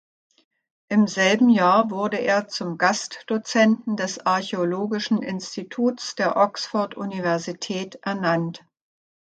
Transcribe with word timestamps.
Im 0.89 1.05
selben 1.05 1.47
Jahr 1.49 1.91
wurde 1.91 2.17
er 2.17 2.47
zum 2.47 2.79
Gastdozenten 2.79 3.95
des 3.97 4.25
Archäologischen 4.25 5.21
Instituts 5.21 6.15
der 6.15 6.37
Oxford 6.37 6.97
Universität 6.97 7.99
ernannt. 8.01 8.65